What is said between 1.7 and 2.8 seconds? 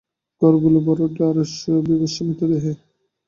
বীভৎস মৃতদেহে।